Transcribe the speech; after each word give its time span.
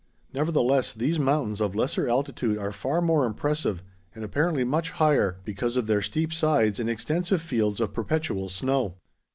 Nevertheless, 0.33 0.93
these 0.93 1.19
mountains 1.19 1.61
of 1.61 1.75
lesser 1.75 2.07
altitude 2.07 2.57
are 2.57 2.71
far 2.71 3.03
more 3.03 3.23
impressive 3.23 3.83
and 4.15 4.23
apparently 4.23 4.63
much 4.63 4.89
higher 4.93 5.37
because 5.45 5.77
of 5.77 5.85
their 5.85 6.01
steep 6.01 6.33
sides 6.33 6.79
and 6.79 6.89
extensive 6.89 7.39
fields 7.39 7.79
of 7.79 7.93
perpetual 7.93 8.49
snow. 8.49 8.95